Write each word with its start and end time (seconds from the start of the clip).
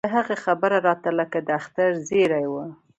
د 0.05 0.07
هغه 0.17 0.35
خبره 0.45 0.77
راته 0.87 1.09
لکه 1.19 1.37
د 1.47 1.49
اختر 1.59 1.91
زېرى 2.07 2.43
و. 2.51 2.53